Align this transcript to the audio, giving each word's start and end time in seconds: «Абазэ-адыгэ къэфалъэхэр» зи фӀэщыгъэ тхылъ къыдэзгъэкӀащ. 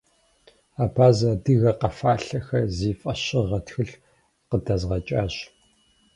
«Абазэ-адыгэ 0.83 1.71
къэфалъэхэр» 1.79 2.65
зи 2.77 2.91
фӀэщыгъэ 2.99 3.59
тхылъ 3.65 3.93
къыдэзгъэкӀащ. 4.49 5.35